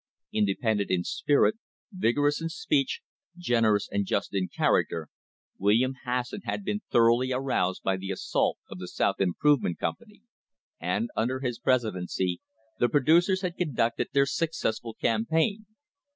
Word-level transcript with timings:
Independent 0.33 0.89
in 0.89 1.03
spirit, 1.03 1.59
vigorous 1.91 2.41
in 2.41 2.49
speech, 2.49 3.01
generous 3.37 3.87
and 3.91 4.07
just 4.07 4.33
in 4.33 4.47
character, 4.47 5.09
William 5.59 5.93
Hasson 6.05 6.41
had 6.43 6.63
been 6.63 6.81
thoroughly 6.91 7.31
aroused 7.31 7.83
by 7.83 7.97
the 7.97 8.09
assault 8.09 8.57
of 8.67 8.79
the 8.79 8.87
South 8.87 9.21
Improvement 9.21 9.77
Company, 9.77 10.23
and 10.79 11.11
under 11.15 11.41
his 11.41 11.59
presi 11.59 11.93
dency 11.93 12.39
the 12.79 12.89
producers 12.89 13.41
had 13.43 13.57
conducted 13.57 14.07
their 14.11 14.25
successful 14.25 14.95
campaign. 14.95 15.67